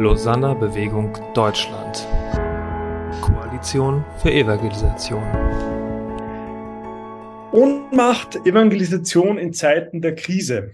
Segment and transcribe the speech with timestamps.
[0.00, 2.08] Lausanner Bewegung Deutschland.
[3.20, 5.22] Koalition für Evangelisation.
[7.52, 10.70] Ohnmacht, Evangelisation in Zeiten der Krise.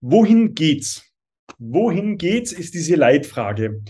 [0.00, 1.12] Wohin geht's?
[1.58, 3.82] Wohin geht's, ist diese Leitfrage.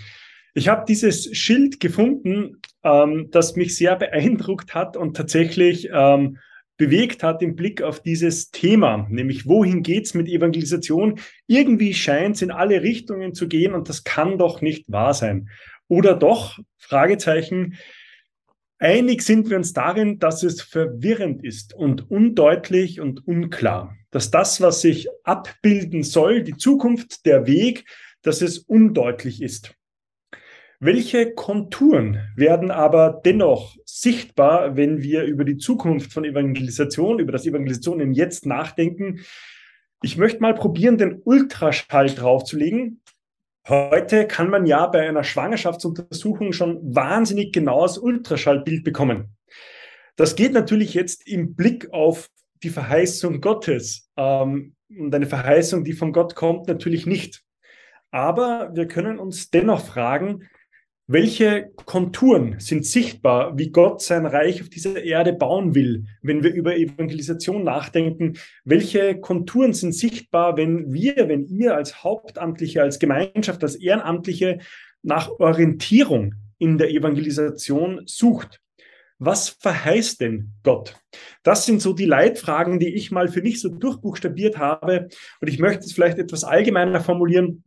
[0.54, 6.38] Ich habe dieses Schild gefunden, ähm, das mich sehr beeindruckt hat und tatsächlich ähm,
[6.76, 11.20] bewegt hat im Blick auf dieses Thema, nämlich wohin geht's mit Evangelisation?
[11.46, 15.48] Irgendwie scheint es in alle Richtungen zu gehen und das kann doch nicht wahr sein.
[15.88, 16.58] Oder doch?
[16.78, 17.74] Fragezeichen.
[18.78, 23.96] Einig sind wir uns darin, dass es verwirrend ist und undeutlich und unklar.
[24.10, 27.84] Dass das, was sich abbilden soll, die Zukunft, der Weg,
[28.22, 29.74] dass es undeutlich ist.
[30.86, 37.46] Welche Konturen werden aber dennoch sichtbar, wenn wir über die Zukunft von Evangelisation, über das
[37.46, 39.20] Evangelisation im Jetzt nachdenken?
[40.02, 43.00] Ich möchte mal probieren, den Ultraschall draufzulegen.
[43.66, 49.34] Heute kann man ja bei einer Schwangerschaftsuntersuchung schon wahnsinnig genaues Ultraschallbild bekommen.
[50.16, 52.28] Das geht natürlich jetzt im Blick auf
[52.62, 54.10] die Verheißung Gottes.
[54.18, 57.42] Ähm, und eine Verheißung, die von Gott kommt, natürlich nicht.
[58.10, 60.46] Aber wir können uns dennoch fragen,
[61.06, 66.54] welche Konturen sind sichtbar, wie Gott sein Reich auf dieser Erde bauen will, wenn wir
[66.54, 68.38] über Evangelisation nachdenken?
[68.64, 74.60] Welche Konturen sind sichtbar, wenn wir, wenn ihr als Hauptamtliche, als Gemeinschaft, als Ehrenamtliche
[75.02, 78.62] nach Orientierung in der Evangelisation sucht?
[79.18, 80.96] Was verheißt denn Gott?
[81.42, 85.08] Das sind so die Leitfragen, die ich mal für mich so durchbuchstabiert habe.
[85.40, 87.63] Und ich möchte es vielleicht etwas allgemeiner formulieren.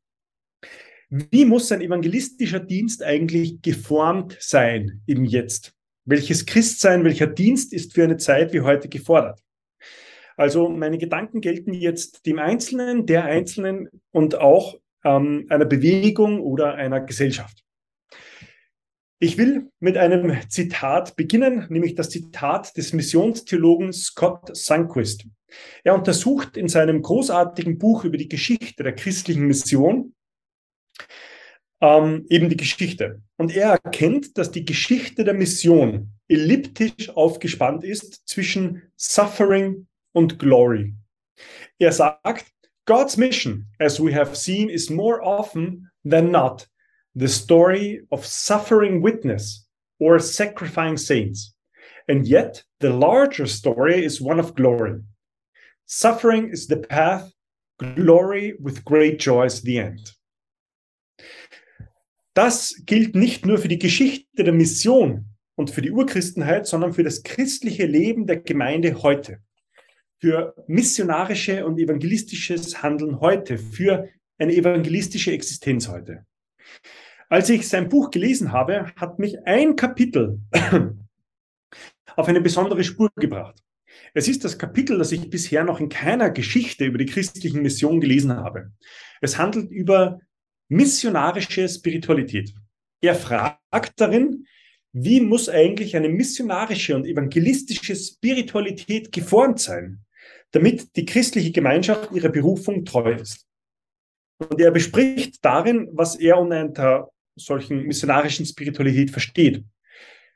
[1.09, 5.73] Wie muss ein evangelistischer Dienst eigentlich geformt sein im Jetzt?
[6.03, 9.41] Welches Christsein, welcher Dienst ist für eine Zeit wie heute gefordert?
[10.35, 16.75] Also meine Gedanken gelten jetzt dem Einzelnen, der Einzelnen und auch ähm, einer Bewegung oder
[16.75, 17.63] einer Gesellschaft.
[19.19, 25.25] Ich will mit einem Zitat beginnen, nämlich das Zitat des Missionstheologen Scott Sunquist.
[25.85, 30.13] Er untersucht in seinem großartigen Buch über die Geschichte der christlichen Mission
[31.81, 33.21] ähm, eben die Geschichte.
[33.37, 40.95] Und er erkennt, dass die Geschichte der Mission elliptisch aufgespannt ist zwischen Suffering und Glory.
[41.79, 42.51] Er sagt,
[42.85, 46.65] God's mission, as we have seen, is more often than not
[47.13, 49.67] the story of suffering witness
[49.99, 51.53] or sacrificing saints.
[52.07, 55.01] And yet, the larger story is one of glory.
[55.85, 57.31] Suffering is the path,
[57.77, 60.11] glory with great joy is the end.
[62.37, 65.25] Das gilt nicht nur für die Geschichte der Mission
[65.55, 69.39] und für die Urchristenheit, sondern für das christliche Leben der Gemeinde heute,
[70.19, 76.27] für missionarische und evangelistisches Handeln heute, für eine evangelistische Existenz heute.
[77.27, 80.39] Als ich sein Buch gelesen habe, hat mich ein Kapitel
[82.15, 83.63] auf eine besondere Spur gebracht.
[84.13, 87.99] Es ist das Kapitel, das ich bisher noch in keiner Geschichte über die christlichen Mission
[87.99, 88.73] gelesen habe.
[89.21, 90.19] Es handelt über
[90.69, 92.53] missionarische Spiritualität.
[93.01, 94.45] Er fragt darin,
[94.93, 99.99] wie muss eigentlich eine missionarische und evangelistische Spiritualität geformt sein,
[100.51, 103.45] damit die christliche Gemeinschaft ihrer Berufung treu ist.
[104.39, 109.63] Und er bespricht darin, was er unter solchen missionarischen Spiritualität versteht.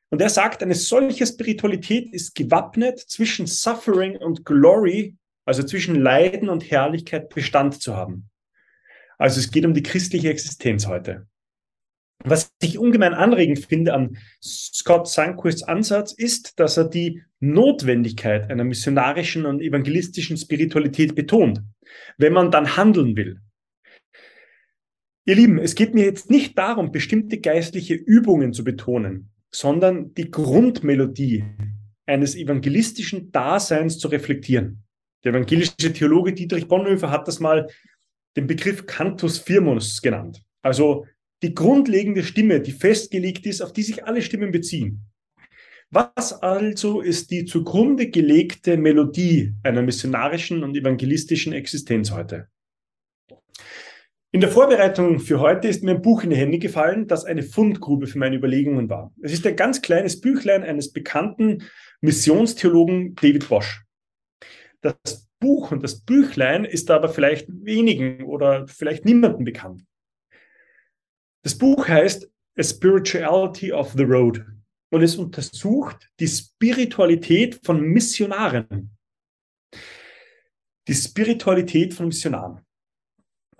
[0.09, 5.16] Und er sagt, eine solche Spiritualität ist gewappnet, zwischen Suffering und Glory,
[5.46, 8.30] also zwischen Leiden und Herrlichkeit Bestand zu haben.
[9.22, 11.28] Also es geht um die christliche Existenz heute.
[12.24, 18.64] Was ich ungemein anregend finde an Scott Sunquists Ansatz ist, dass er die Notwendigkeit einer
[18.64, 21.62] missionarischen und evangelistischen Spiritualität betont,
[22.18, 23.40] wenn man dann handeln will.
[25.26, 30.32] Ihr Lieben, es geht mir jetzt nicht darum, bestimmte geistliche Übungen zu betonen, sondern die
[30.32, 31.46] Grundmelodie
[32.08, 34.84] eines evangelistischen Daseins zu reflektieren.
[35.24, 37.68] Der evangelische Theologe Dietrich Bonhoeffer hat das mal
[38.36, 40.41] den Begriff Cantus Firmus genannt.
[40.61, 41.05] Also
[41.44, 45.02] die grundlegende Stimme, die festgelegt ist, auf die sich alle Stimmen beziehen.
[45.90, 52.47] Was also ist die zugrunde gelegte Melodie einer missionarischen und evangelistischen Existenz heute?
[54.34, 57.44] In der Vorbereitung für heute ist mir ein Buch in die Hände gefallen, das eine
[57.44, 59.14] Fundgrube für meine Überlegungen war.
[59.22, 61.64] Es ist ein ganz kleines Büchlein eines bekannten
[62.00, 63.84] Missionstheologen David Bosch.
[64.79, 69.84] Das Buch und das Büchlein ist aber vielleicht wenigen oder vielleicht niemandem bekannt.
[71.43, 74.46] Das Buch heißt A Spirituality of the Road
[74.91, 78.96] und es untersucht die Spiritualität von Missionaren.
[80.88, 82.66] Die Spiritualität von Missionaren.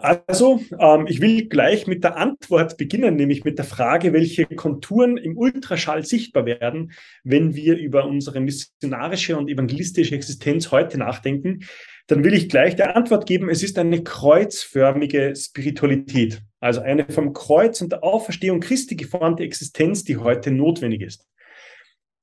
[0.02, 5.18] Also, ähm, ich will gleich mit der Antwort beginnen, nämlich mit der Frage, welche Konturen
[5.18, 6.94] im Ultraschall sichtbar werden,
[7.24, 11.66] wenn wir über unsere missionarische und evangelistische Existenz heute nachdenken.
[12.08, 17.34] Dann will ich gleich die Antwort geben, es ist eine kreuzförmige Spiritualität, also eine vom
[17.34, 21.28] Kreuz und der Auferstehung Christi geformte Existenz, die heute notwendig ist.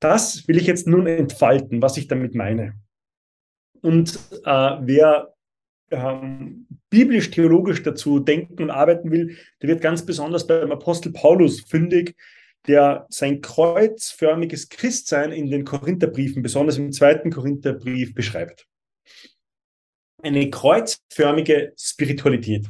[0.00, 2.74] Das will ich jetzt nun entfalten, was ich damit meine.
[3.82, 5.32] Und äh, wer
[5.90, 12.17] ähm, biblisch-theologisch dazu denken und arbeiten will, der wird ganz besonders beim Apostel Paulus fündig,
[12.67, 18.67] der sein kreuzförmiges Christsein in den Korintherbriefen, besonders im zweiten Korintherbrief, beschreibt.
[20.23, 22.67] Eine kreuzförmige Spiritualität.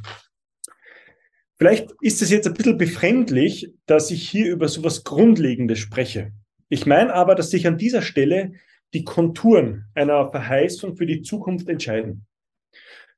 [1.57, 6.31] Vielleicht ist es jetzt ein bisschen befremdlich, dass ich hier über so etwas Grundlegendes spreche.
[6.69, 8.53] Ich meine aber, dass sich an dieser Stelle
[8.93, 12.25] die Konturen einer Verheißung für die Zukunft entscheiden.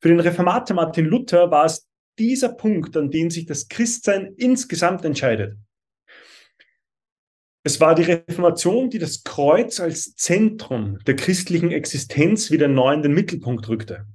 [0.01, 1.87] Für den Reformator Martin Luther war es
[2.17, 5.57] dieser Punkt, an dem sich das Christsein insgesamt entscheidet.
[7.63, 13.03] Es war die Reformation, die das Kreuz als Zentrum der christlichen Existenz wieder neu in
[13.03, 14.07] den Mittelpunkt rückte.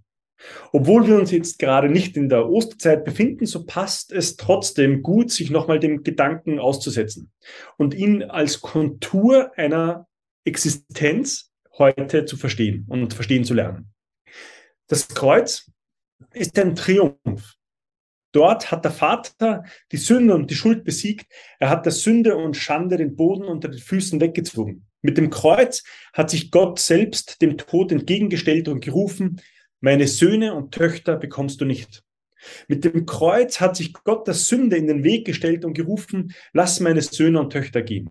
[0.73, 5.31] Obwohl wir uns jetzt gerade nicht in der Osterzeit befinden, so passt es trotzdem gut,
[5.31, 7.31] sich nochmal dem Gedanken auszusetzen
[7.77, 10.09] und ihn als Kontur einer
[10.45, 13.93] Existenz heute zu verstehen und verstehen zu lernen.
[14.89, 15.71] Das Kreuz
[16.37, 17.57] ist ein Triumph.
[18.33, 21.27] Dort hat der Vater die Sünde und die Schuld besiegt.
[21.59, 24.87] Er hat der Sünde und Schande den Boden unter den Füßen weggezogen.
[25.01, 29.41] Mit dem Kreuz hat sich Gott selbst dem Tod entgegengestellt und gerufen,
[29.81, 32.03] meine Söhne und Töchter bekommst du nicht.
[32.69, 36.81] Mit dem Kreuz hat sich Gott der Sünde in den Weg gestellt und gerufen, lass
[36.81, 38.11] meine Söhne und Töchter gehen.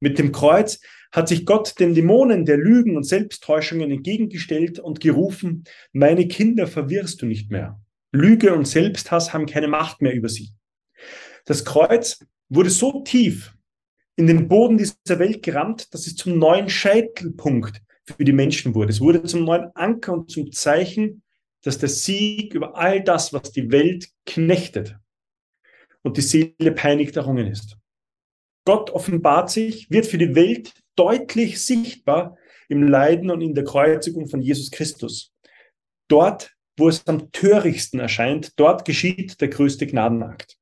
[0.00, 0.80] Mit dem Kreuz
[1.12, 7.20] hat sich Gott den Dämonen der Lügen und Selbsttäuschungen entgegengestellt und gerufen, meine Kinder verwirrst
[7.22, 7.80] du nicht mehr.
[8.12, 10.50] Lüge und Selbsthass haben keine Macht mehr über sie.
[11.44, 13.54] Das Kreuz wurde so tief
[14.16, 18.90] in den Boden dieser Welt gerammt, dass es zum neuen Scheitelpunkt für die Menschen wurde.
[18.90, 21.22] Es wurde zum neuen Anker und zum Zeichen,
[21.62, 24.96] dass der Sieg über all das, was die Welt knechtet
[26.02, 27.76] und die Seele peinigt errungen ist.
[28.64, 32.36] Gott offenbart sich, wird für die Welt deutlich sichtbar
[32.68, 35.32] im Leiden und in der Kreuzigung von Jesus Christus.
[36.08, 40.56] Dort, wo es am törichtsten erscheint, dort geschieht der größte Gnadenakt.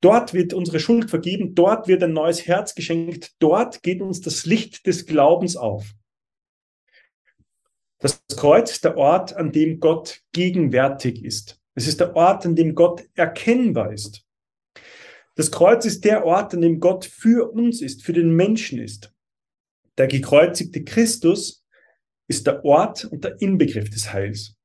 [0.00, 4.44] Dort wird unsere Schuld vergeben, dort wird ein neues Herz geschenkt, dort geht uns das
[4.44, 5.94] Licht des Glaubens auf.
[7.98, 11.58] Das Kreuz ist der Ort, an dem Gott gegenwärtig ist.
[11.74, 14.25] Es ist der Ort, an dem Gott erkennbar ist.
[15.36, 19.12] Das Kreuz ist der Ort, an dem Gott für uns ist, für den Menschen ist.
[19.98, 21.64] Der gekreuzigte Christus
[22.26, 24.56] ist der Ort und der Inbegriff des Heils.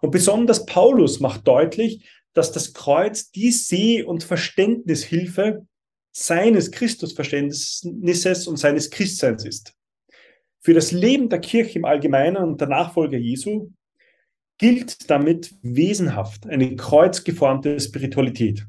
[0.00, 5.66] Und besonders Paulus macht deutlich, dass das Kreuz die Seh- und Verständnishilfe
[6.12, 9.74] seines Christusverständnisses und seines Christseins ist.
[10.60, 13.72] Für das Leben der Kirche im Allgemeinen und der Nachfolger Jesu
[14.58, 18.66] gilt damit wesenhaft eine kreuzgeformte Spiritualität.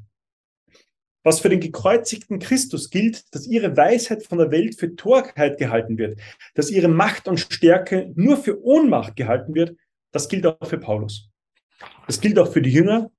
[1.24, 5.98] Was für den gekreuzigten Christus gilt, dass ihre Weisheit von der Welt für Torheit gehalten
[5.98, 6.18] wird,
[6.54, 9.76] dass ihre Macht und Stärke nur für Ohnmacht gehalten wird,
[10.10, 11.30] das gilt auch für Paulus.
[12.06, 13.10] Das gilt auch für die Jünger,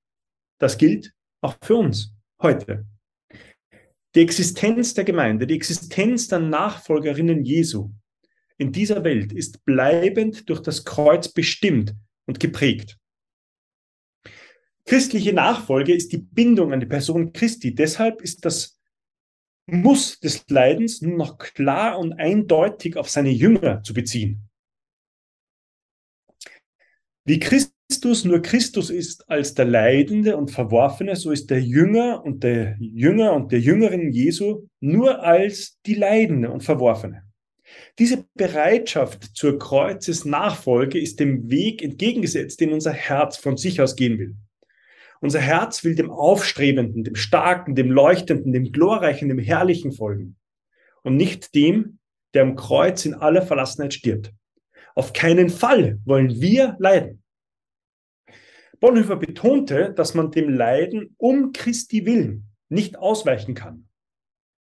[0.58, 2.86] das gilt auch für uns heute.
[4.14, 7.90] Die Existenz der Gemeinde, die Existenz der Nachfolgerinnen Jesu
[8.56, 11.94] in dieser Welt ist bleibend durch das Kreuz bestimmt
[12.26, 12.98] und geprägt.
[14.86, 17.74] Christliche Nachfolge ist die Bindung an die Person Christi.
[17.74, 18.78] Deshalb ist das
[19.66, 24.50] Muss des Leidens nun noch klar und eindeutig auf seine Jünger zu beziehen.
[27.26, 32.44] Wie Christus nur Christus ist als der Leidende und Verworfene, so ist der Jünger und
[32.44, 37.24] der Jünger und der Jüngerin Jesu nur als die Leidende und Verworfene.
[37.98, 44.18] Diese Bereitschaft zur Kreuzesnachfolge ist dem Weg entgegengesetzt, den unser Herz von sich aus gehen
[44.18, 44.36] will.
[45.24, 50.36] Unser Herz will dem Aufstrebenden, dem Starken, dem Leuchtenden, dem Glorreichen, dem Herrlichen folgen
[51.02, 51.98] und nicht dem,
[52.34, 54.34] der am Kreuz in aller Verlassenheit stirbt.
[54.94, 57.22] Auf keinen Fall wollen wir leiden.
[58.80, 63.88] Bonhoeffer betonte, dass man dem Leiden um Christi willen nicht ausweichen kann.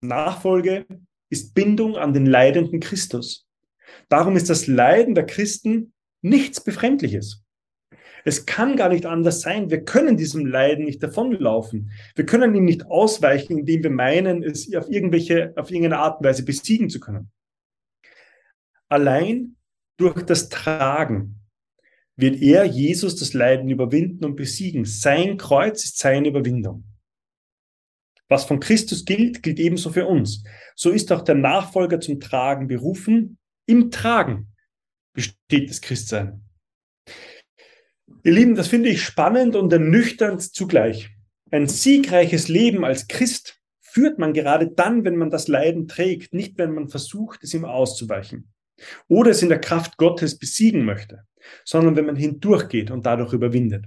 [0.01, 0.87] Nachfolge
[1.29, 3.47] ist Bindung an den leidenden Christus.
[4.09, 7.46] Darum ist das Leiden der Christen nichts Befremdliches.
[8.27, 9.71] Es kann gar nicht anders sein.
[9.71, 11.93] Wir können diesem Leiden nicht davonlaufen.
[12.17, 16.27] Wir können ihm nicht ausweichen, indem wir meinen, es auf irgendwelche, auf irgendeine Art und
[16.27, 17.31] Weise besiegen zu können.
[18.89, 19.55] Allein
[19.97, 21.41] durch das Tragen
[22.17, 24.87] wird er, Jesus, das Leiden überwinden und besiegen.
[24.87, 26.83] Sein Kreuz ist seine Überwindung.
[28.29, 30.43] Was von Christus gilt, gilt ebenso für uns.
[30.75, 33.39] So ist auch der Nachfolger zum Tragen berufen.
[33.67, 34.49] Im Tragen
[35.13, 36.46] besteht das Christsein.
[38.27, 41.11] Ihr Lieben, das finde ich spannend und ernüchternd zugleich.
[41.53, 46.59] Ein siegreiches Leben als Christ führt man gerade dann, wenn man das Leiden trägt, nicht
[46.59, 48.53] wenn man versucht, es ihm auszuweichen
[49.07, 51.23] oder es in der Kraft Gottes besiegen möchte,
[51.65, 53.85] sondern wenn man hindurchgeht und dadurch überwindet.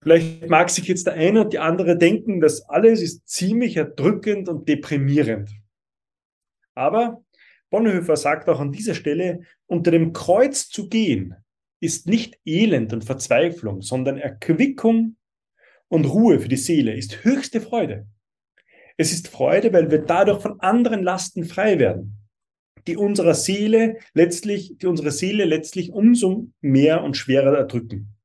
[0.00, 4.48] Vielleicht mag sich jetzt der eine und die andere denken, das alles ist ziemlich erdrückend
[4.48, 5.50] und deprimierend.
[6.76, 7.24] Aber
[7.70, 11.34] Bonhoeffer sagt auch an dieser Stelle, unter dem Kreuz zu gehen
[11.80, 15.16] ist nicht Elend und Verzweiflung, sondern Erquickung
[15.88, 18.06] und Ruhe für die Seele, ist höchste Freude.
[18.96, 22.18] Es ist Freude, weil wir dadurch von anderen Lasten frei werden,
[22.86, 28.16] die unserer Seele letztlich, die unsere Seele letztlich umso mehr und schwerer erdrücken.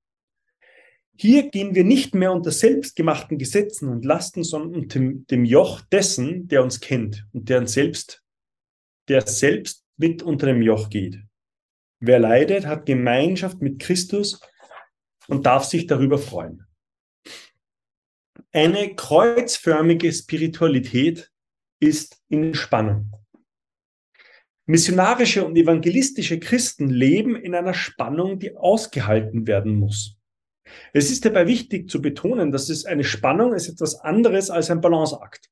[1.18, 6.48] Hier gehen wir nicht mehr unter selbstgemachten Gesetzen und Lasten, sondern unter dem Joch dessen,
[6.48, 8.24] der uns kennt und der uns selbst,
[9.08, 11.20] der selbst mit unter dem Joch geht.
[12.02, 14.40] Wer leidet, hat Gemeinschaft mit Christus
[15.28, 16.66] und darf sich darüber freuen.
[18.52, 21.32] Eine kreuzförmige Spiritualität
[21.80, 23.12] ist in Spannung.
[24.66, 30.18] Missionarische und evangelistische Christen leben in einer Spannung, die ausgehalten werden muss.
[30.94, 34.82] Es ist dabei wichtig zu betonen, dass es eine Spannung ist etwas anderes als ein
[34.82, 35.52] Balanceakt.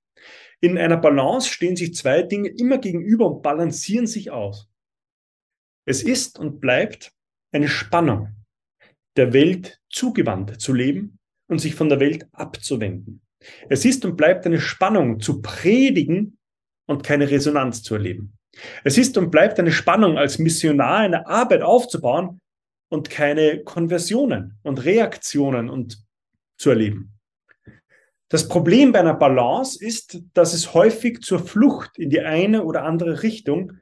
[0.61, 4.68] In einer Balance stehen sich zwei Dinge immer gegenüber und balancieren sich aus.
[5.89, 7.11] Es ist und bleibt
[7.51, 8.35] eine Spannung,
[9.17, 11.17] der Welt zugewandt zu leben
[11.47, 13.21] und sich von der Welt abzuwenden.
[13.69, 16.37] Es ist und bleibt eine Spannung zu predigen
[16.85, 18.37] und keine Resonanz zu erleben.
[18.83, 22.39] Es ist und bleibt eine Spannung als Missionar eine Arbeit aufzubauen
[22.89, 26.05] und keine Konversionen und Reaktionen und
[26.59, 27.15] zu erleben.
[28.29, 32.83] Das Problem bei einer Balance ist, dass es häufig zur Flucht in die eine oder
[32.83, 33.79] andere Richtung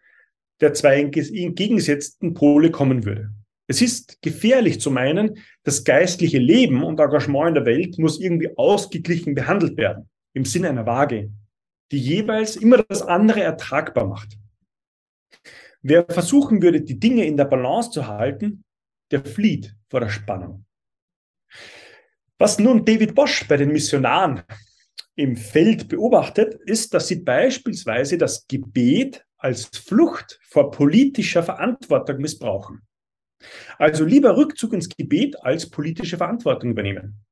[0.61, 3.31] der zwei entgegengesetzten Pole kommen würde.
[3.67, 8.57] Es ist gefährlich zu meinen, das geistliche Leben und Engagement in der Welt muss irgendwie
[8.57, 11.31] ausgeglichen behandelt werden, im Sinne einer Waage,
[11.91, 14.37] die jeweils immer das andere ertragbar macht.
[15.81, 18.63] Wer versuchen würde, die Dinge in der Balance zu halten,
[19.11, 20.65] der flieht vor der Spannung.
[22.37, 24.43] Was nun David Bosch bei den Missionaren
[25.15, 32.81] im Feld beobachtet, ist, dass sie beispielsweise das Gebet als Flucht vor politischer Verantwortung missbrauchen.
[33.77, 37.23] Also lieber Rückzug ins Gebet als politische Verantwortung übernehmen.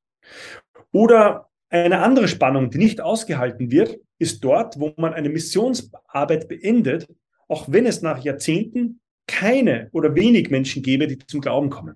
[0.92, 7.08] Oder eine andere Spannung, die nicht ausgehalten wird, ist dort, wo man eine Missionsarbeit beendet,
[7.48, 11.96] auch wenn es nach Jahrzehnten keine oder wenig Menschen gäbe, die zum Glauben kommen.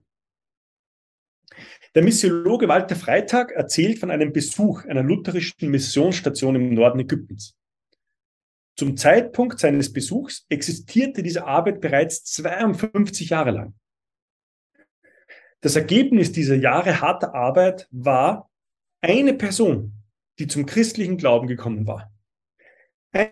[1.96, 7.56] Der Missiologe Walter Freitag erzählt von einem Besuch einer lutherischen Missionsstation im Norden Ägyptens.
[8.80, 13.74] Zum Zeitpunkt seines Besuchs existierte diese Arbeit bereits 52 Jahre lang.
[15.60, 18.50] Das Ergebnis dieser Jahre harter Arbeit war
[19.02, 20.02] eine Person,
[20.40, 22.10] die zum christlichen Glauben gekommen war.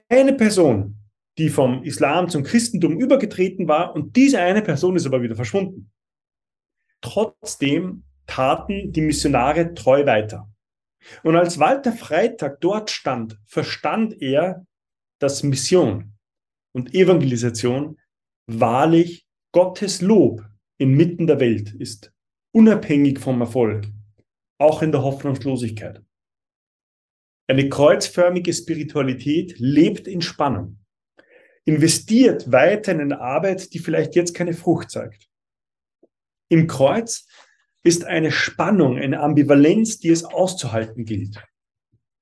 [0.09, 0.97] Eine Person,
[1.37, 5.93] die vom Islam zum Christentum übergetreten war und diese eine Person ist aber wieder verschwunden.
[6.99, 10.51] Trotzdem taten die Missionare treu weiter.
[11.23, 14.66] Und als Walter Freitag dort stand, verstand er,
[15.19, 16.13] dass Mission
[16.73, 17.99] und Evangelisation
[18.47, 20.45] wahrlich Gottes Lob
[20.77, 22.13] inmitten der Welt ist,
[22.53, 23.87] unabhängig vom Erfolg,
[24.59, 26.03] auch in der Hoffnungslosigkeit.
[27.49, 30.77] Eine kreuzförmige Spiritualität lebt in Spannung
[31.67, 35.27] investiert weiter in eine Arbeit, die vielleicht jetzt keine Frucht zeigt.
[36.49, 37.27] Im Kreuz
[37.83, 41.43] ist eine Spannung, eine Ambivalenz, die es auszuhalten gilt.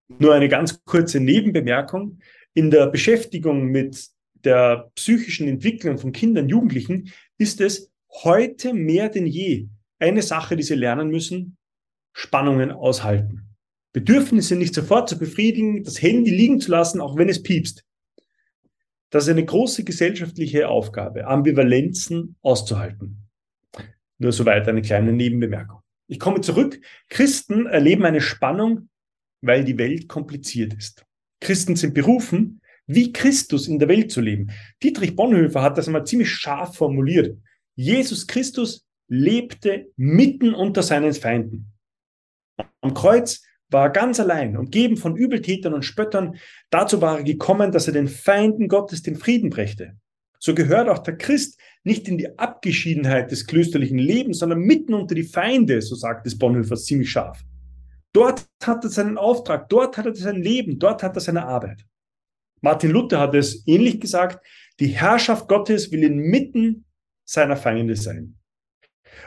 [0.07, 2.19] Nur eine ganz kurze Nebenbemerkung.
[2.55, 4.07] In der Beschäftigung mit
[4.45, 7.91] der psychischen Entwicklung von Kindern, Jugendlichen ist es
[8.23, 9.67] heute mehr denn je
[9.99, 11.57] eine Sache, die sie lernen müssen,
[12.13, 13.41] Spannungen aushalten.
[13.91, 17.83] Bedürfnisse nicht sofort zu befriedigen, das Handy liegen zu lassen, auch wenn es piepst.
[19.09, 23.27] Das ist eine große gesellschaftliche Aufgabe, Ambivalenzen auszuhalten.
[24.17, 25.81] Nur soweit eine kleine Nebenbemerkung.
[26.07, 26.79] Ich komme zurück.
[27.09, 28.89] Christen erleben eine Spannung,
[29.41, 31.04] weil die Welt kompliziert ist.
[31.45, 34.49] Christen sind berufen, wie Christus in der Welt zu leben.
[34.81, 37.37] Dietrich Bonhoeffer hat das einmal ziemlich scharf formuliert.
[37.75, 41.71] Jesus Christus lebte mitten unter seinen Feinden.
[42.81, 46.37] Am Kreuz war ganz allein, umgeben von Übeltätern und Spöttern.
[46.71, 49.97] Dazu war er gekommen, dass er den Feinden Gottes den Frieden brächte.
[50.39, 55.13] so gehört auch der Christ nicht in die Abgeschiedenheit des klösterlichen Lebens, sondern mitten unter
[55.13, 57.43] die Feinde, so sagt es Bonhoeffer ziemlich scharf.
[58.15, 61.85] Dort hat er seinen Auftrag, dort hat er sein Leben, dort hat er seine Arbeit.
[62.61, 64.39] Martin Luther hat es ähnlich gesagt,
[64.79, 66.85] die Herrschaft Gottes will inmitten
[67.25, 68.37] seiner Feinde sein.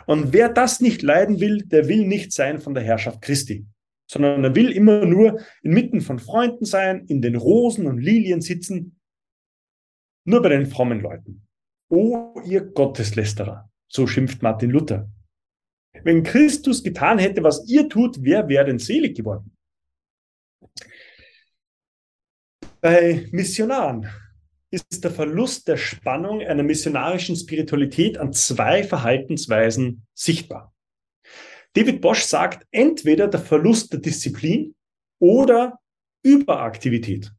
[0.06, 3.66] Und wer das nicht leiden will, der will nicht sein von der Herrschaft Christi,
[4.10, 8.98] sondern er will immer nur inmitten von Freunden sein, in den Rosen und Lilien sitzen,
[10.24, 11.46] nur bei den frommen Leuten.
[11.90, 15.10] O ihr Gotteslästerer, so schimpft Martin Luther.
[16.04, 19.52] Wenn Christus getan hätte, was ihr tut, wer wäre denn selig geworden?
[22.80, 24.08] Bei Missionaren
[24.70, 30.72] ist der Verlust der Spannung einer missionarischen Spiritualität an zwei Verhaltensweisen sichtbar.
[31.74, 34.74] David Bosch sagt, entweder der Verlust der Disziplin
[35.18, 35.78] oder
[36.22, 37.32] Überaktivität.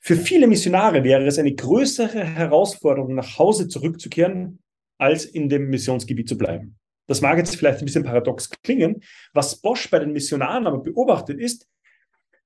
[0.00, 4.60] Für viele Missionare wäre es eine größere Herausforderung, nach Hause zurückzukehren,
[4.98, 6.79] als in dem Missionsgebiet zu bleiben.
[7.10, 9.02] Das mag jetzt vielleicht ein bisschen paradox klingen.
[9.32, 11.66] Was Bosch bei den Missionaren aber beobachtet ist,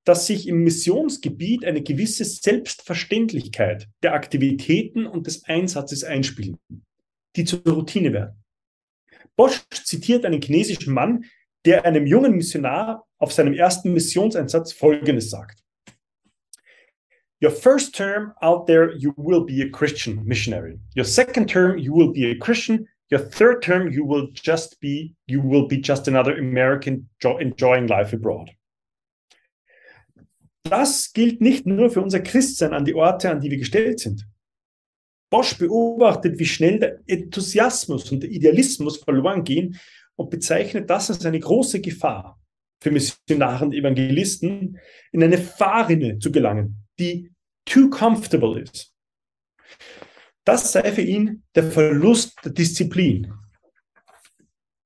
[0.05, 6.57] dass sich im Missionsgebiet eine gewisse Selbstverständlichkeit der Aktivitäten und des Einsatzes einspielen,
[7.37, 8.43] die zur Routine werden.
[9.37, 11.27] Bosch zitiert einen chinesischen Mann,
[11.67, 15.63] der einem jungen Missionar auf seinem ersten Missionseinsatz Folgendes sagt.
[17.43, 20.81] Your first term out there, you will be a Christian missionary.
[20.97, 22.89] Your second term, you will be a Christian.
[23.11, 28.13] Your third term, you will just be, you will be just another American enjoying life
[28.13, 28.51] abroad
[30.65, 34.27] das gilt nicht nur für unser Christsein an die Orte, an die wir gestellt sind.
[35.31, 39.79] Bosch beobachtet, wie schnell der Enthusiasmus und der Idealismus verloren gehen
[40.17, 42.41] und bezeichnet das als eine große Gefahr
[42.83, 44.79] für Missionare und Evangelisten,
[45.13, 47.31] in eine Fahrrinne zu gelangen, die
[47.65, 48.93] too comfortable ist.
[50.45, 53.33] Das sei für ihn der Verlust der Disziplin.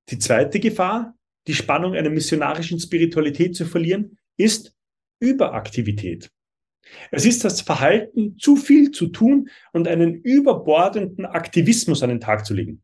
[0.08, 1.14] Die zweite Gefahr,
[1.46, 4.74] die Spannung einer missionarischen Spiritualität zu verlieren, ist
[5.20, 6.30] Überaktivität.
[7.10, 12.46] Es ist das Verhalten, zu viel zu tun und einen überbordenden Aktivismus an den Tag
[12.46, 12.82] zu legen.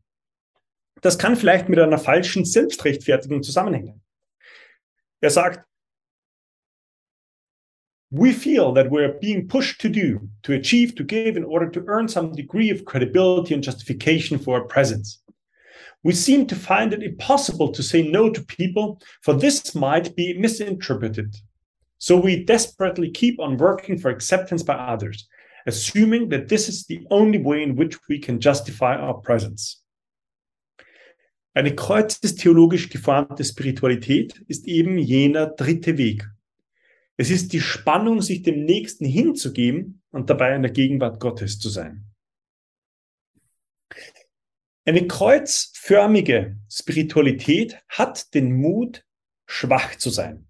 [1.01, 4.01] Das kann vielleicht mit einer falschen Selbstrechtfertigung zusammenhängen.
[5.21, 5.65] Er sagt,
[8.11, 11.69] We feel that we are being pushed to do, to achieve, to give in order
[11.69, 15.21] to earn some degree of credibility and justification for our presence.
[16.03, 20.37] We seem to find it impossible to say no to people, for this might be
[20.37, 21.35] misinterpreted
[21.97, 25.27] So we desperately keep on working for acceptance by others,
[25.65, 29.81] assuming that this is the only way in which we can justify our presence.
[31.55, 36.29] Eine kreuzestheologisch geformte Spiritualität ist eben jener dritte Weg.
[37.17, 41.69] Es ist die Spannung, sich dem Nächsten hinzugeben und dabei in der Gegenwart Gottes zu
[41.69, 42.05] sein.
[44.83, 49.05] Eine kreuzförmige Spiritualität hat den Mut,
[49.47, 50.47] schwach zu sein.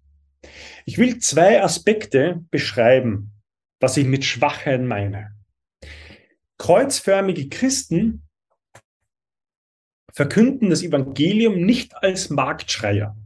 [0.84, 3.32] Ich will zwei Aspekte beschreiben,
[3.80, 5.34] was ich mit Schwachheit meine.
[6.58, 8.26] Kreuzförmige Christen
[10.12, 13.16] verkünden das Evangelium nicht als Marktschreier.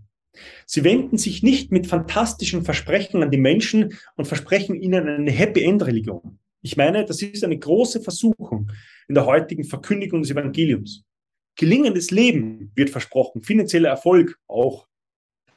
[0.73, 5.65] Sie wenden sich nicht mit fantastischen Versprechen an die Menschen und versprechen ihnen eine Happy
[5.65, 6.39] End Religion.
[6.63, 8.71] Ich meine, das ist eine große Versuchung
[9.09, 11.03] in der heutigen Verkündigung des Evangeliums.
[11.57, 14.87] Gelingendes Leben wird versprochen, finanzieller Erfolg auch.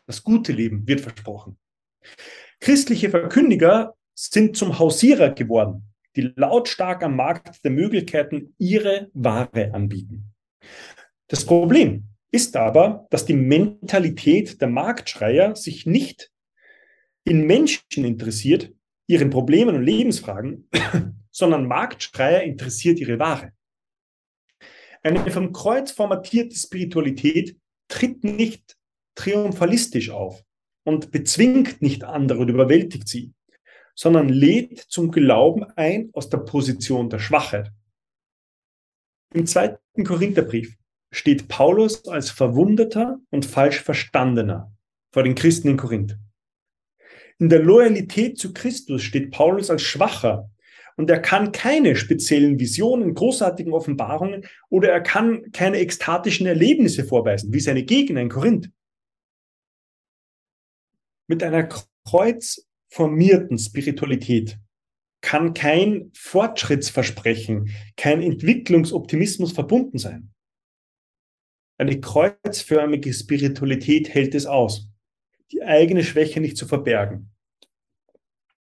[0.08, 1.60] Das gute Leben wird versprochen.
[2.60, 10.34] Christliche Verkündiger sind zum Hausierer geworden, die lautstark am Markt der Möglichkeiten ihre Ware anbieten.
[11.28, 16.32] Das Problem ist aber, dass die Mentalität der Marktschreier sich nicht
[17.24, 18.74] in Menschen interessiert,
[19.08, 20.69] ihren Problemen und Lebensfragen,
[21.32, 23.54] sondern Marktschreier interessiert ihre Ware.
[25.02, 28.78] Eine vom Kreuz formatierte Spiritualität tritt nicht
[29.15, 30.43] triumphalistisch auf,
[30.84, 33.34] und bezwingt nicht andere und überwältigt sie,
[33.96, 37.72] sondern lädt zum Glauben ein aus der Position der Schwachheit.
[39.34, 40.76] Im zweiten Korintherbrief
[41.13, 44.73] steht Paulus als Verwundeter und falsch Verstandener
[45.12, 46.17] vor den Christen in Korinth.
[47.39, 50.49] In der Loyalität zu Christus steht Paulus als Schwacher
[50.97, 57.54] und er kann keine speziellen Visionen, großartigen Offenbarungen oder er kann keine ekstatischen Erlebnisse vorweisen,
[57.54, 58.69] wie seine Gegner in Korinth
[61.28, 61.69] mit einer
[62.06, 64.58] kreuzformierten Spiritualität
[65.21, 70.33] kann kein Fortschrittsversprechen, kein Entwicklungsoptimismus verbunden sein.
[71.84, 74.88] Eine kreuzförmige Spiritualität hält es aus,
[75.52, 77.34] die eigene Schwäche nicht zu verbergen.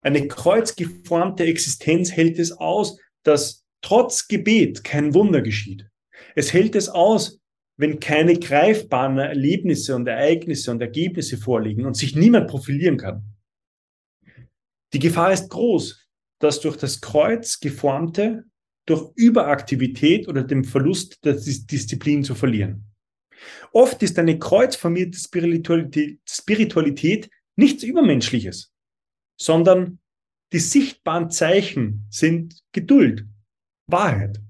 [0.01, 5.89] Eine kreuzgeformte Existenz hält es aus, dass trotz Gebet kein Wunder geschieht.
[6.35, 7.39] Es hält es aus,
[7.77, 13.23] wenn keine greifbaren Erlebnisse und Ereignisse und Ergebnisse vorliegen und sich niemand profilieren kann.
[14.91, 18.43] Die Gefahr ist groß, dass durch das Kreuz geformte
[18.85, 22.83] durch Überaktivität oder dem Verlust der Disziplin zu verlieren.
[23.71, 28.73] Oft ist eine kreuzformierte Spiritualität, Spiritualität nichts Übermenschliches,
[29.39, 29.99] sondern
[30.53, 33.25] die sichtbaren Zeichen sind Geduld,
[33.87, 34.41] Wahrheit,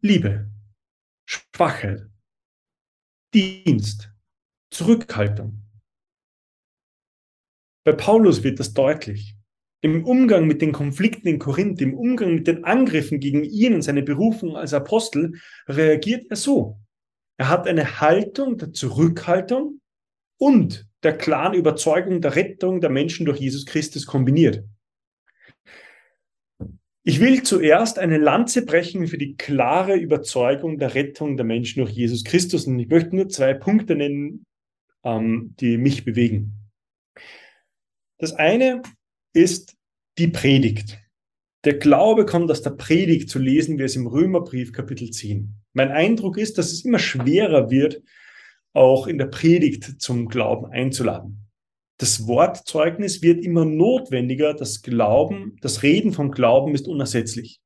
[0.00, 0.50] Liebe,
[1.26, 2.08] Schwachheit,
[3.34, 4.10] Dienst,
[4.70, 5.60] Zurückhaltung.
[7.84, 9.36] Bei Paulus wird das deutlich.
[9.82, 13.82] Im Umgang mit den Konflikten in Korinth, im Umgang mit den Angriffen gegen ihn und
[13.82, 16.80] seine Berufung als Apostel, reagiert er so.
[17.36, 19.80] Er hat eine Haltung der Zurückhaltung
[20.38, 24.64] und der klaren Überzeugung der Rettung der Menschen durch Jesus Christus kombiniert.
[27.06, 31.90] Ich will zuerst eine Lanze brechen für die klare Überzeugung der Rettung der Menschen durch
[31.90, 32.66] Jesus Christus.
[32.66, 34.46] Und ich möchte nur zwei Punkte nennen,
[35.04, 36.70] ähm, die mich bewegen.
[38.18, 38.80] Das eine
[39.34, 39.76] ist
[40.16, 41.03] die Predigt.
[41.64, 45.54] Der Glaube kommt aus der Predigt zu lesen, wie es im Römerbrief Kapitel 10.
[45.72, 48.02] Mein Eindruck ist, dass es immer schwerer wird,
[48.72, 51.44] auch in der Predigt zum Glauben einzuladen
[51.98, 54.54] das Wortzeugnis wird immer notwendiger.
[54.54, 57.60] Das Glauben, das Reden vom Glauben ist unersetzlich.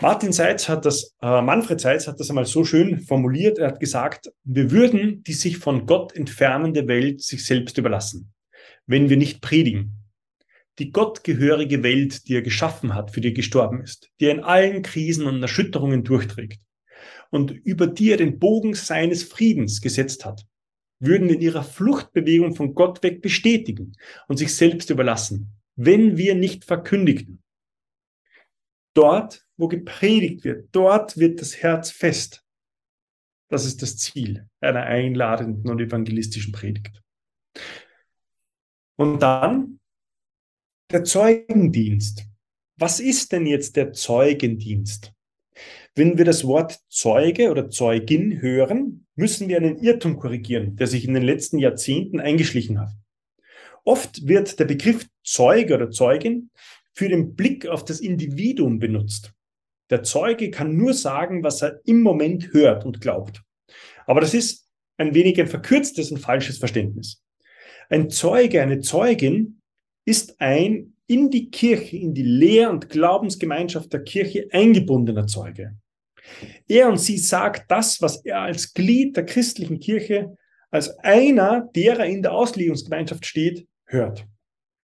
[0.00, 3.58] Martin Seitz hat das, äh, Manfred Seitz hat das einmal so schön formuliert.
[3.58, 8.32] Er hat gesagt, wir würden die sich von Gott entfernende Welt sich selbst überlassen,
[8.86, 10.07] wenn wir nicht predigen.
[10.78, 14.44] Die gottgehörige Welt, die er geschaffen hat, für die er gestorben ist, die er in
[14.44, 16.60] allen Krisen und Erschütterungen durchträgt
[17.30, 20.46] und über die er den Bogen seines Friedens gesetzt hat
[21.00, 26.64] würden in ihrer Fluchtbewegung von Gott weg bestätigen und sich selbst überlassen, wenn wir nicht
[26.64, 27.42] verkündigten.
[28.94, 32.44] Dort, wo gepredigt wird, dort wird das Herz fest.
[33.48, 37.00] Das ist das Ziel einer einladenden und evangelistischen Predigt.
[38.96, 39.77] Und dann
[40.90, 42.24] der Zeugendienst.
[42.78, 45.12] Was ist denn jetzt der Zeugendienst?
[45.94, 51.04] Wenn wir das Wort Zeuge oder Zeugin hören, müssen wir einen Irrtum korrigieren, der sich
[51.06, 52.90] in den letzten Jahrzehnten eingeschlichen hat.
[53.84, 56.50] Oft wird der Begriff Zeuge oder Zeugin
[56.94, 59.32] für den Blick auf das Individuum benutzt.
[59.90, 63.42] Der Zeuge kann nur sagen, was er im Moment hört und glaubt.
[64.06, 67.22] Aber das ist ein wenig ein verkürztes und falsches Verständnis.
[67.90, 69.57] Ein Zeuge, eine Zeugin
[70.08, 75.76] ist ein in die Kirche, in die Lehr- und Glaubensgemeinschaft der Kirche eingebundener Zeuge.
[76.66, 80.34] Er und sie sagt das, was er als Glied der christlichen Kirche,
[80.70, 84.26] als einer, derer in der Auslegungsgemeinschaft steht, hört.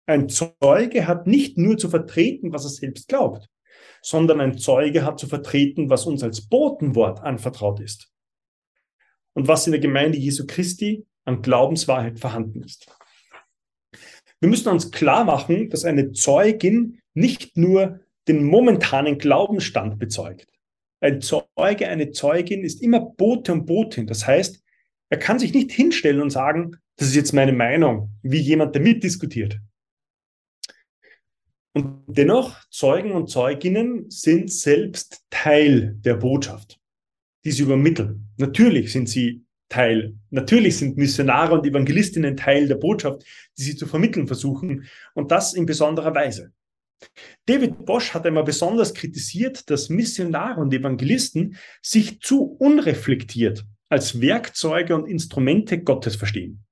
[0.07, 3.49] Ein Zeuge hat nicht nur zu vertreten, was er selbst glaubt,
[4.03, 8.13] sondern ein Zeuge hat zu vertreten, was uns als Botenwort anvertraut ist
[9.35, 12.89] und was in der Gemeinde Jesu Christi an Glaubenswahrheit vorhanden ist.
[14.45, 20.53] Wir müssen uns klar machen, dass eine Zeugin nicht nur den momentanen Glaubensstand bezeugt,
[21.01, 24.07] ein Zeuge, eine Zeugin ist immer Bote und Botin.
[24.07, 24.63] Das heißt,
[25.09, 28.83] er kann sich nicht hinstellen und sagen, das ist jetzt meine Meinung, wie jemand, der
[28.83, 29.61] mitdiskutiert.
[31.73, 36.79] Und dennoch, Zeugen und Zeuginnen sind selbst Teil der Botschaft,
[37.47, 38.29] die sie übermitteln.
[38.37, 43.25] Natürlich sind sie Teil, natürlich sind Missionare und Evangelistinnen Teil der Botschaft,
[43.59, 46.53] die sie zu vermitteln versuchen, und das in besonderer Weise.
[47.47, 54.95] David Bosch hat einmal besonders kritisiert, dass Missionare und Evangelisten sich zu unreflektiert als Werkzeuge
[54.95, 56.65] und Instrumente Gottes verstehen.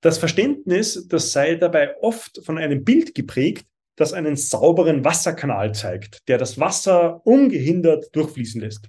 [0.00, 6.28] Das Verständnis, das sei dabei oft von einem Bild geprägt, das einen sauberen Wasserkanal zeigt,
[6.28, 8.88] der das Wasser ungehindert durchfließen lässt.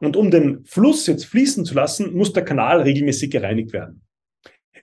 [0.00, 4.02] Und um den Fluss jetzt fließen zu lassen, muss der Kanal regelmäßig gereinigt werden.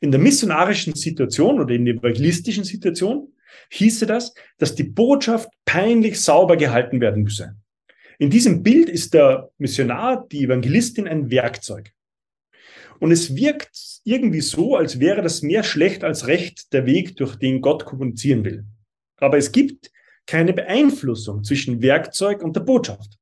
[0.01, 3.33] In der missionarischen Situation oder in der evangelistischen Situation
[3.69, 7.55] hieße das, dass die Botschaft peinlich sauber gehalten werden müsse.
[8.19, 11.91] In diesem Bild ist der Missionar, die Evangelistin ein Werkzeug.
[12.99, 17.35] Und es wirkt irgendwie so, als wäre das mehr schlecht als recht der Weg, durch
[17.35, 18.65] den Gott kommunizieren will.
[19.17, 19.91] Aber es gibt
[20.25, 23.17] keine Beeinflussung zwischen Werkzeug und der Botschaft.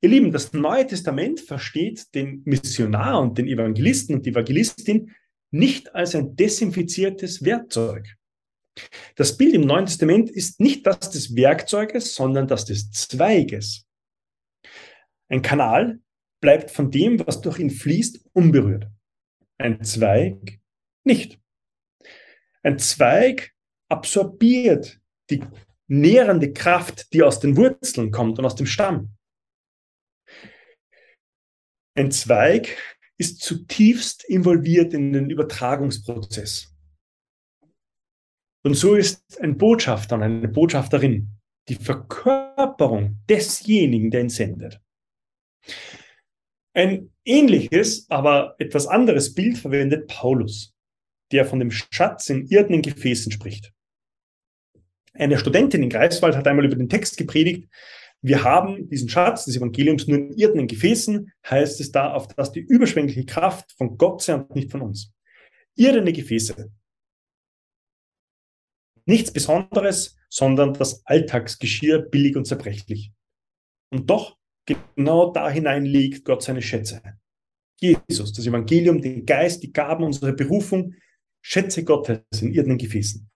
[0.00, 5.12] Ihr Lieben, das Neue Testament versteht den Missionar und den Evangelisten und die Evangelistin
[5.50, 8.16] nicht als ein desinfiziertes Werkzeug.
[9.16, 13.86] Das Bild im Neuen Testament ist nicht das des Werkzeuges, sondern das des Zweiges.
[15.28, 15.98] Ein Kanal
[16.40, 18.86] bleibt von dem, was durch ihn fließt, unberührt.
[19.58, 20.60] Ein Zweig
[21.02, 21.40] nicht.
[22.62, 23.52] Ein Zweig
[23.88, 25.42] absorbiert die
[25.88, 29.17] nährende Kraft, die aus den Wurzeln kommt und aus dem Stamm.
[31.98, 32.76] Ein Zweig
[33.16, 36.72] ist zutiefst involviert in den Übertragungsprozess.
[38.64, 41.28] Und so ist ein Botschafter und eine Botschafterin
[41.68, 44.80] die Verkörperung desjenigen, der ihn sendet.
[46.72, 50.76] Ein ähnliches, aber etwas anderes Bild verwendet Paulus,
[51.32, 53.72] der von dem Schatz in irdenen Gefäßen spricht.
[55.14, 57.68] Eine Studentin in Greifswald hat einmal über den Text gepredigt,
[58.20, 62.52] wir haben diesen Schatz des Evangeliums nur in irdenen Gefäßen, heißt es da, auf dass
[62.52, 65.12] die überschwängliche Kraft von Gott sei und nicht von uns.
[65.76, 66.70] Irdene Gefäße.
[69.06, 73.12] Nichts Besonderes, sondern das Alltagsgeschirr billig und zerbrechlich.
[73.90, 77.00] Und doch, genau da hinein liegt Gott seine Schätze.
[77.80, 80.94] Jesus, das Evangelium, den Geist, die Gaben, unsere Berufung,
[81.40, 83.30] Schätze Gottes in irdenen Gefäßen.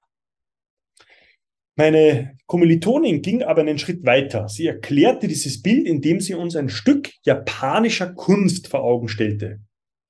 [1.77, 4.49] Meine Kommilitonin ging aber einen Schritt weiter.
[4.49, 9.61] Sie erklärte dieses Bild, indem sie uns ein Stück japanischer Kunst vor Augen stellte.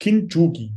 [0.00, 0.72] Kinjugi.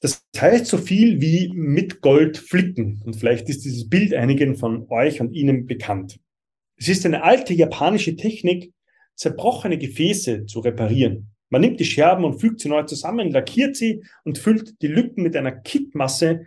[0.00, 3.00] Das heißt so viel wie mit Gold flicken.
[3.04, 6.18] Und vielleicht ist dieses Bild einigen von euch und Ihnen bekannt.
[6.76, 8.72] Es ist eine alte japanische Technik,
[9.14, 11.30] zerbrochene Gefäße zu reparieren.
[11.50, 15.22] Man nimmt die Scherben und fügt sie neu zusammen, lackiert sie und füllt die Lücken
[15.22, 16.46] mit einer Kittmasse,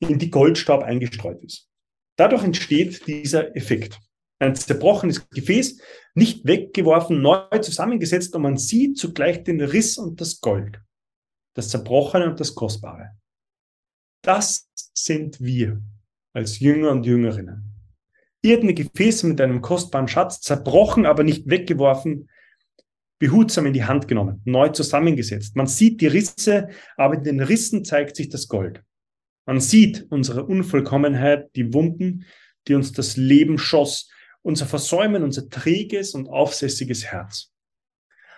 [0.00, 1.68] in die Goldstaub eingestreut ist.
[2.16, 3.98] Dadurch entsteht dieser Effekt.
[4.38, 5.80] Ein zerbrochenes Gefäß,
[6.14, 10.80] nicht weggeworfen, neu zusammengesetzt und man sieht zugleich den Riss und das Gold,
[11.54, 13.10] das Zerbrochene und das Kostbare.
[14.22, 15.82] Das sind wir
[16.32, 17.74] als Jünger und Jüngerinnen.
[18.42, 22.30] Irdene Gefäße mit einem kostbaren Schatz, zerbrochen, aber nicht weggeworfen,
[23.18, 25.54] behutsam in die Hand genommen, neu zusammengesetzt.
[25.56, 28.82] Man sieht die Risse, aber in den Rissen zeigt sich das Gold.
[29.46, 32.24] Man sieht unsere Unvollkommenheit, die Wunden,
[32.68, 34.10] die uns das Leben schoss,
[34.42, 37.52] unser Versäumen, unser träges und aufsässiges Herz.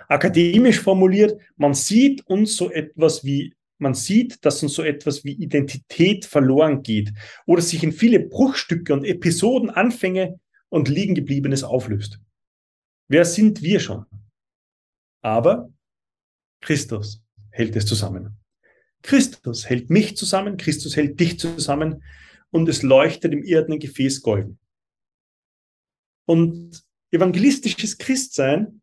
[0.08, 5.32] Akademisch formuliert, man sieht uns so etwas wie, man sieht, dass uns so etwas wie
[5.32, 7.12] Identität verloren geht
[7.46, 10.38] oder sich in viele Bruchstücke und Episoden, Anfänge
[10.68, 12.20] und Liegengebliebenes auflöst.
[13.08, 14.06] Wer sind wir schon?
[15.22, 15.72] Aber
[16.60, 18.41] Christus hält es zusammen.
[19.02, 22.02] Christus hält mich zusammen, Christus hält dich zusammen
[22.50, 24.58] und es leuchtet im irdenen Gefäß golden.
[26.26, 28.80] Und evangelistisches Christsein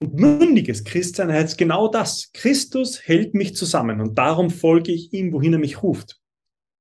[0.00, 2.30] und mündiges Christsein heißt genau das.
[2.32, 6.20] Christus hält mich zusammen und darum folge ich ihm, wohin er mich ruft.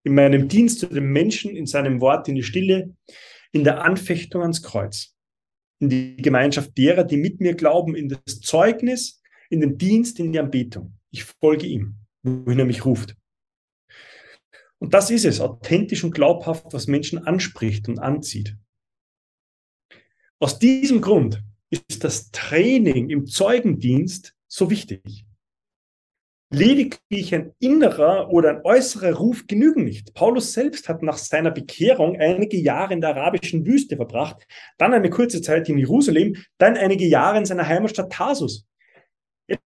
[0.04, 2.96] In meinem Dienst zu den Menschen, in seinem Wort in die Stille,
[3.52, 5.16] in der Anfechtung ans Kreuz,
[5.80, 10.34] in die Gemeinschaft derer, die mit mir glauben, in das Zeugnis, in den Dienst, in
[10.34, 10.98] die Anbetung.
[11.12, 13.16] Ich folge ihm wohin er mich ruft.
[14.80, 18.58] Und das ist es, authentisch und glaubhaft, was Menschen anspricht und anzieht.
[20.40, 25.26] Aus diesem Grund ist das Training im Zeugendienst so wichtig.
[26.52, 30.14] Lediglich ein innerer oder ein äußerer Ruf genügen nicht.
[30.14, 34.46] Paulus selbst hat nach seiner Bekehrung einige Jahre in der arabischen Wüste verbracht,
[34.78, 38.68] dann eine kurze Zeit in Jerusalem, dann einige Jahre in seiner Heimatstadt Tarsus.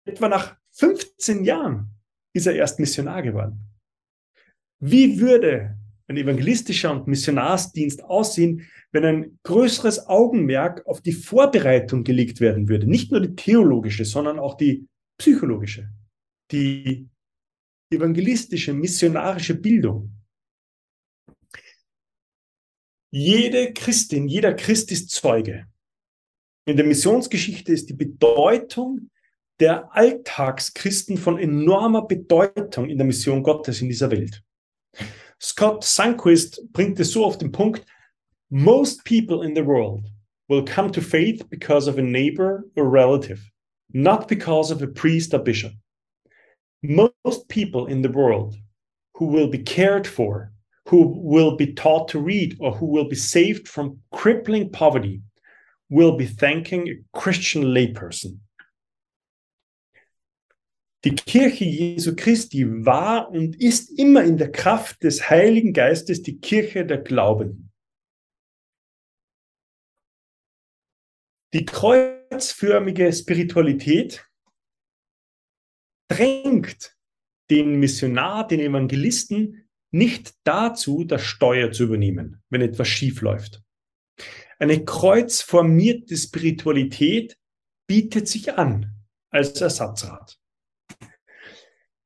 [0.05, 1.96] Etwa nach 15 Jahren
[2.33, 3.59] ist er erst Missionar geworden.
[4.79, 12.39] Wie würde ein evangelistischer und Missionarsdienst aussehen, wenn ein größeres Augenmerk auf die Vorbereitung gelegt
[12.39, 12.87] werden würde?
[12.87, 14.87] Nicht nur die theologische, sondern auch die
[15.17, 15.89] psychologische,
[16.51, 17.09] die
[17.91, 20.13] evangelistische, missionarische Bildung.
[23.11, 25.67] Jede Christin, jeder Christ ist Zeuge.
[26.65, 29.09] In der Missionsgeschichte ist die Bedeutung
[29.59, 34.43] der Alltagschristen von enormer Bedeutung in der Mission Gottes in dieser Welt.
[35.41, 37.85] Scott Sunquist bringt es so auf den Punkt,
[38.49, 40.05] most people in the world
[40.47, 43.39] will come to faith because of a neighbor or relative,
[43.93, 45.73] not because of a priest or bishop.
[46.81, 48.55] Most people in the world
[49.15, 50.51] who will be cared for,
[50.87, 55.21] who will be taught to read, or who will be saved from crippling poverty
[55.89, 58.39] will be thanking a Christian layperson
[61.03, 66.39] Die Kirche Jesu Christi war und ist immer in der Kraft des Heiligen Geistes die
[66.39, 67.71] Kirche der Glaubenden.
[71.53, 74.27] Die kreuzförmige Spiritualität
[76.09, 76.97] drängt
[77.49, 83.63] den Missionar, den Evangelisten nicht dazu, das Steuer zu übernehmen, wenn etwas schief läuft.
[84.59, 87.37] Eine kreuzformierte Spiritualität
[87.87, 90.39] bietet sich an als Ersatzrat.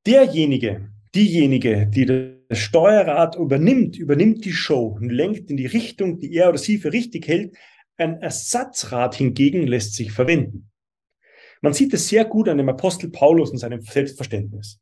[0.06, 6.34] Derjenige, Diejenige, die das Steuerrad übernimmt, übernimmt die Show und lenkt in die Richtung, die
[6.34, 7.56] er oder sie für richtig hält.
[7.98, 10.72] Ein Ersatzrad hingegen lässt sich verwenden.
[11.62, 14.80] Man sieht es sehr gut an dem Apostel Paulus und seinem Selbstverständnis.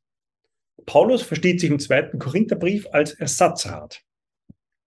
[0.86, 4.01] Paulus versteht sich im zweiten Korintherbrief als Ersatzrad.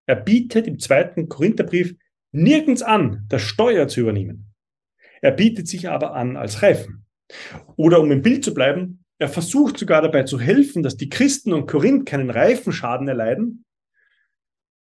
[0.06, 1.94] Er bietet im zweiten Korintherbrief
[2.30, 4.54] nirgends an, das Steuer zu übernehmen.
[5.20, 7.04] Er bietet sich aber an als Reifen.
[7.76, 11.52] Oder um im Bild zu bleiben, er versucht sogar dabei zu helfen, dass die Christen
[11.52, 13.64] und Korinth keinen Reifenschaden erleiden.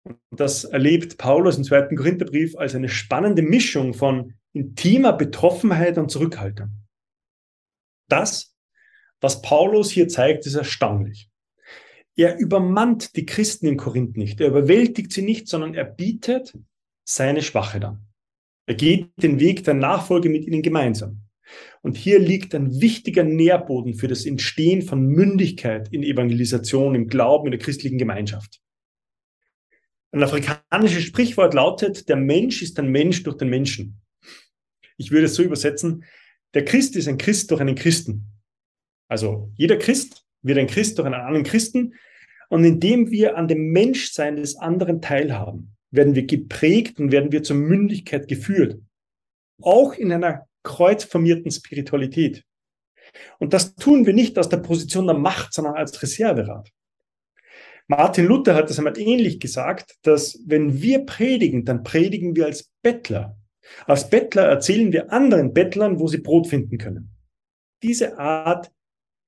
[0.05, 6.11] Und das erlebt Paulus im zweiten Korintherbrief als eine spannende Mischung von intimer Betroffenheit und
[6.11, 6.69] Zurückhaltung.
[8.11, 8.55] Das,
[9.23, 11.31] was Paulus hier zeigt, ist erstaunlich.
[12.15, 16.53] Er übermannt die Christen in Korinth nicht, er überwältigt sie nicht, sondern er bietet
[17.05, 18.07] seine Schwache dann.
[18.67, 21.26] Er geht den Weg der Nachfolge mit ihnen gemeinsam.
[21.83, 27.47] Und hier liegt ein wichtiger Nährboden für das Entstehen von Mündigkeit in Evangelisation, im Glauben,
[27.47, 28.61] in der christlichen Gemeinschaft.
[30.13, 34.01] Ein afrikanisches Sprichwort lautet, der Mensch ist ein Mensch durch den Menschen.
[34.97, 36.05] Ich würde es so übersetzen,
[36.55, 38.33] der Christ ist ein Christ durch einen Christen.
[39.09, 41.95] Also jeder Christ wird ein Christ durch einen anderen Christen.
[42.49, 47.43] Und indem wir an dem Menschsein des anderen teilhaben, werden wir geprägt und werden wir
[47.43, 48.81] zur Mündigkeit geführt.
[49.61, 52.45] Auch in einer kreuzformierten Spiritualität.
[53.39, 56.71] Und das tun wir nicht aus der Position der Macht, sondern als Reserverat.
[57.89, 62.73] Martin Luther hat das einmal ähnlich gesagt, dass wenn wir predigen, dann predigen wir als
[62.83, 63.39] Bettler.
[63.87, 67.13] Als Bettler erzählen wir anderen Bettlern, wo sie Brot finden können.
[67.83, 68.73] Diese Art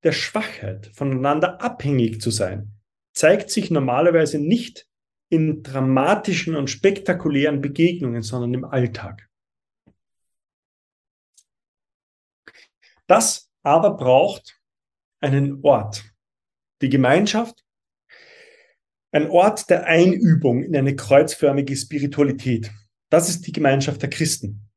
[0.03, 2.73] der Schwachheit, voneinander abhängig zu sein,
[3.13, 4.87] zeigt sich normalerweise nicht
[5.29, 9.28] in dramatischen und spektakulären Begegnungen, sondern im Alltag.
[13.09, 14.61] Das aber braucht
[15.21, 16.05] einen Ort,
[16.83, 17.65] die Gemeinschaft,
[19.11, 22.71] ein Ort der Einübung in eine kreuzförmige Spiritualität.
[23.09, 24.69] Das ist die Gemeinschaft der Christen.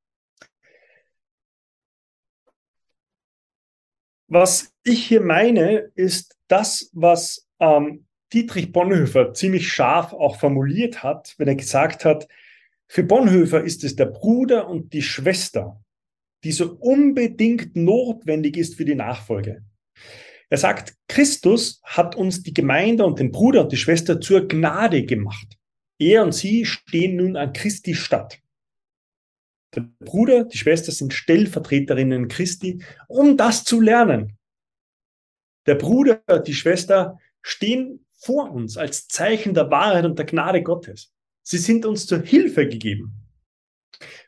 [4.27, 11.35] Was ich hier meine, ist das, was ähm, Dietrich Bonhoeffer ziemlich scharf auch formuliert hat,
[11.37, 12.29] wenn er gesagt hat,
[12.87, 15.83] für Bonhoeffer ist es der Bruder und die Schwester,
[16.43, 19.63] die so unbedingt notwendig ist für die Nachfolge.
[20.49, 25.05] Er sagt, Christus hat uns die Gemeinde und den Bruder und die Schwester zur Gnade
[25.05, 25.57] gemacht.
[25.97, 28.39] Er und sie stehen nun an Christi Stadt.
[29.75, 34.37] Der Bruder, die Schwester sind Stellvertreterinnen Christi, um das zu lernen.
[35.67, 41.13] Der Bruder, die Schwester stehen vor uns als Zeichen der Wahrheit und der Gnade Gottes.
[41.43, 43.20] Sie sind uns zur Hilfe gegeben.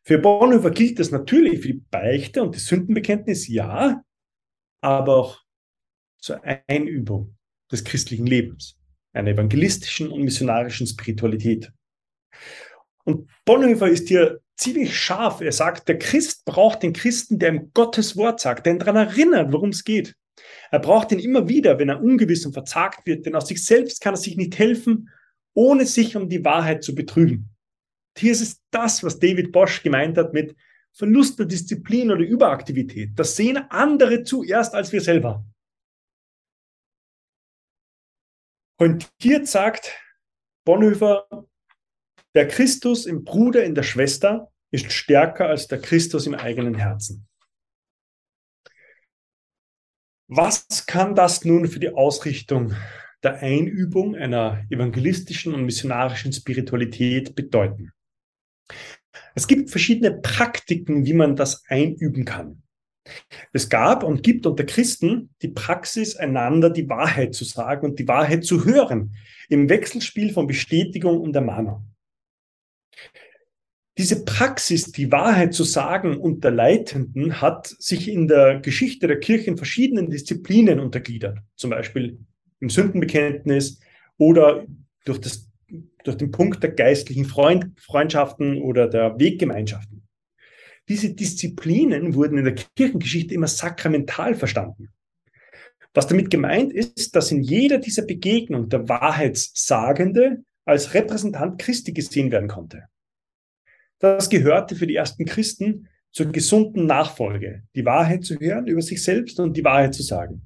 [0.03, 4.03] Für Bonhoeffer gilt das natürlich für die Beichte und die Sündenbekenntnis, ja,
[4.81, 5.41] aber auch
[6.19, 7.38] zur Einübung
[7.71, 8.77] des christlichen Lebens,
[9.13, 11.71] einer evangelistischen und missionarischen Spiritualität.
[13.03, 15.41] Und Bonhoeffer ist hier ziemlich scharf.
[15.41, 18.95] Er sagt, der Christ braucht den Christen, der ihm Gottes Wort sagt, der ihn daran
[18.95, 20.15] erinnert, worum es geht.
[20.71, 24.01] Er braucht ihn immer wieder, wenn er ungewiss und verzagt wird, denn aus sich selbst
[24.01, 25.09] kann er sich nicht helfen,
[25.53, 27.53] ohne sich um die Wahrheit zu betrügen.
[28.17, 30.56] Hier ist es das, was David Bosch gemeint hat mit
[30.91, 33.12] Verlust der Disziplin oder Überaktivität.
[33.15, 35.43] Das sehen andere zuerst als wir selber.
[38.80, 39.91] Und hier sagt
[40.65, 41.28] Bonhoeffer,
[42.36, 47.28] der Christus im Bruder, in der Schwester ist stärker als der Christus im eigenen Herzen.
[50.28, 52.73] Was kann das nun für die Ausrichtung
[53.23, 57.93] der Einübung einer evangelistischen und missionarischen Spiritualität bedeuten?
[59.36, 62.63] Es gibt verschiedene Praktiken, wie man das einüben kann.
[63.52, 68.08] Es gab und gibt unter Christen die Praxis, einander die Wahrheit zu sagen und die
[68.08, 69.15] Wahrheit zu hören,
[69.49, 71.86] im Wechselspiel von Bestätigung und Ermahnung.
[73.97, 79.52] Diese Praxis, die Wahrheit zu sagen unter Leitenden, hat sich in der Geschichte der Kirche
[79.52, 81.39] in verschiedenen Disziplinen untergliedert.
[81.56, 82.17] Zum Beispiel
[82.60, 83.80] im Sündenbekenntnis
[84.17, 84.65] oder
[85.06, 85.52] durch, das,
[86.04, 90.08] durch den Punkt der geistlichen Freund, Freundschaften oder der Weggemeinschaften.
[90.89, 94.89] Diese Disziplinen wurden in der Kirchengeschichte immer sakramental verstanden.
[95.93, 102.32] Was damit gemeint ist, dass in jeder dieser Begegnung der Wahrheitssagende als Repräsentant Christi gesehen
[102.32, 102.86] werden konnte.
[103.99, 109.04] Das gehörte für die ersten Christen zur gesunden Nachfolge, die Wahrheit zu hören über sich
[109.04, 110.41] selbst und die Wahrheit zu sagen.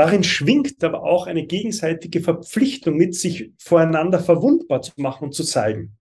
[0.00, 5.44] Darin schwingt aber auch eine gegenseitige Verpflichtung mit, sich voreinander verwundbar zu machen und zu
[5.44, 5.98] zeigen.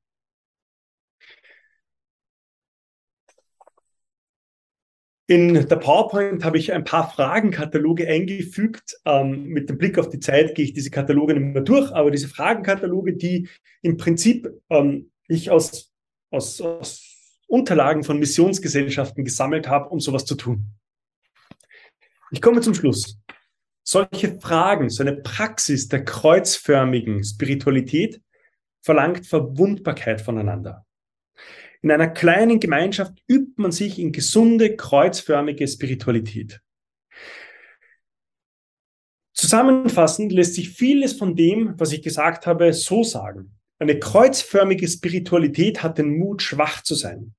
[5.27, 8.95] In der PowerPoint habe ich ein paar Fragenkataloge eingefügt.
[9.03, 12.09] Ähm, mit dem Blick auf die Zeit gehe ich diese Kataloge nicht mehr durch, aber
[12.09, 13.49] diese Fragenkataloge, die
[13.81, 15.91] im Prinzip ähm, ich aus,
[16.31, 20.67] aus, aus Unterlagen von Missionsgesellschaften gesammelt habe, um sowas zu tun.
[22.31, 23.19] Ich komme zum Schluss.
[23.91, 28.21] Solche Fragen, so eine Praxis der kreuzförmigen Spiritualität
[28.83, 30.85] verlangt Verwundbarkeit voneinander.
[31.81, 36.61] In einer kleinen Gemeinschaft übt man sich in gesunde, kreuzförmige Spiritualität.
[39.33, 43.57] Zusammenfassend lässt sich vieles von dem, was ich gesagt habe, so sagen.
[43.79, 47.33] Eine kreuzförmige Spiritualität hat den Mut, schwach zu sein.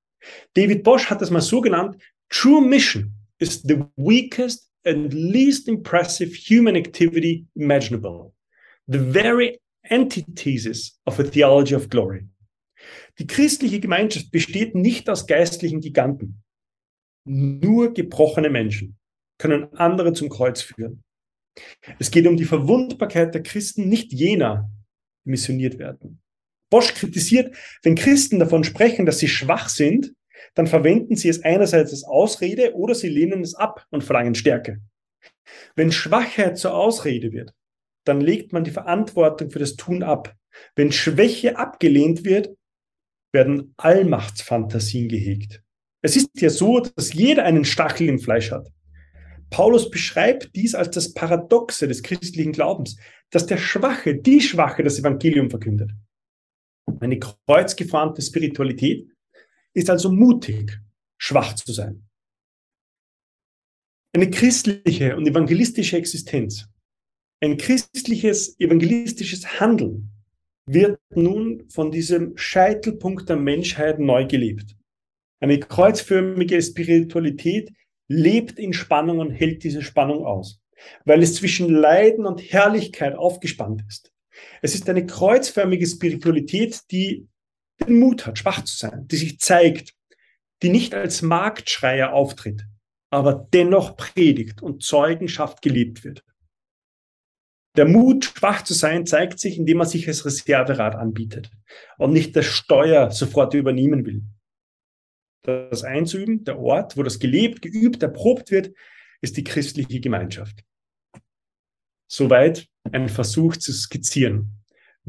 [0.55, 6.35] David Bosch hat das mal so genannt, True Mission is the weakest and least impressive
[6.35, 8.35] human activity imaginable.
[8.89, 9.59] The very
[9.91, 12.27] antithesis of a theology of glory.
[13.19, 16.43] Die christliche Gemeinschaft besteht nicht aus geistlichen Giganten.
[17.25, 18.97] Nur gebrochene Menschen
[19.39, 21.03] können andere zum Kreuz führen.
[21.99, 24.71] Es geht um die Verwundbarkeit der Christen, nicht jener,
[25.25, 26.23] die missioniert werden.
[26.71, 30.15] Bosch kritisiert, wenn Christen davon sprechen, dass sie schwach sind,
[30.55, 34.81] dann verwenden sie es einerseits als Ausrede oder sie lehnen es ab und verlangen Stärke.
[35.77, 37.53] Wenn Schwachheit zur Ausrede wird,
[38.05, 40.35] dann legt man die Verantwortung für das Tun ab.
[40.75, 42.57] Wenn Schwäche abgelehnt wird,
[43.33, 45.63] werden Allmachtsfantasien gehegt.
[46.03, 48.69] Es ist ja so, dass jeder einen Stachel im Fleisch hat.
[49.51, 52.97] Paulus beschreibt dies als das Paradoxe des christlichen Glaubens,
[53.31, 55.91] dass der Schwache, die Schwache das Evangelium verkündet.
[57.01, 59.09] Eine kreuzgefahrene Spiritualität
[59.75, 60.81] ist also mutig,
[61.19, 62.07] schwach zu sein.
[64.13, 66.69] Eine christliche und evangelistische Existenz,
[67.41, 70.11] ein christliches evangelistisches Handeln
[70.67, 74.77] wird nun von diesem Scheitelpunkt der Menschheit neu gelebt.
[75.41, 77.73] Eine kreuzförmige Spiritualität
[78.09, 80.61] lebt in Spannung und hält diese Spannung aus,
[81.05, 84.13] weil es zwischen Leiden und Herrlichkeit aufgespannt ist.
[84.61, 87.27] Es ist eine kreuzförmige Spiritualität, die
[87.87, 89.95] den Mut hat, schwach zu sein, die sich zeigt,
[90.63, 92.67] die nicht als Marktschreier auftritt,
[93.11, 96.25] aber dennoch predigt und Zeugenschaft gelebt wird.
[97.77, 101.51] Der Mut, schwach zu sein, zeigt sich, indem man sich als Reserverad anbietet
[101.99, 104.23] und nicht das Steuer sofort übernehmen will.
[105.43, 108.75] Das einzuüben, der Ort, wo das gelebt, geübt, erprobt wird,
[109.21, 110.65] ist die christliche Gemeinschaft.
[112.11, 114.60] Soweit ein Versuch zu skizzieren,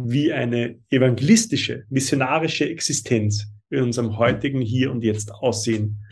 [0.10, 6.04] wie eine evangelistische, missionarische Existenz in unserem heutigen Hier und Jetzt aussehen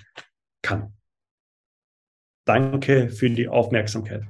[0.62, 0.94] kann.
[2.46, 4.24] Danke für die Aufmerksamkeit.